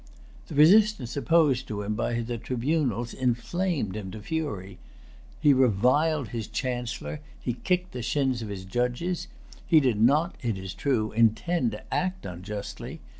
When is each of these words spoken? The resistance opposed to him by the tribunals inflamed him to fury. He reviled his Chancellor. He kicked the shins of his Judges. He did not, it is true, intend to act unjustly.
The 0.47 0.55
resistance 0.55 1.15
opposed 1.15 1.67
to 1.67 1.83
him 1.83 1.93
by 1.93 2.21
the 2.21 2.39
tribunals 2.39 3.13
inflamed 3.13 3.95
him 3.95 4.09
to 4.09 4.19
fury. 4.19 4.79
He 5.39 5.53
reviled 5.53 6.29
his 6.29 6.47
Chancellor. 6.47 7.19
He 7.39 7.53
kicked 7.53 7.91
the 7.91 8.01
shins 8.01 8.41
of 8.41 8.49
his 8.49 8.65
Judges. 8.65 9.27
He 9.63 9.79
did 9.79 10.01
not, 10.01 10.35
it 10.41 10.57
is 10.57 10.73
true, 10.73 11.11
intend 11.11 11.73
to 11.73 11.93
act 11.93 12.25
unjustly. 12.25 12.99